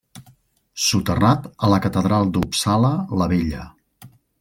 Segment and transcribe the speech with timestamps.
[0.83, 3.71] Soterrat a la catedral d'Uppsala la Vella.